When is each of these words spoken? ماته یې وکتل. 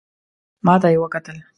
ماته 0.65 0.87
یې 0.93 0.97
وکتل. 1.01 1.37